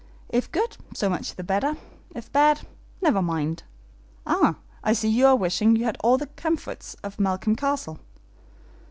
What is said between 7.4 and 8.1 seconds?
Castle."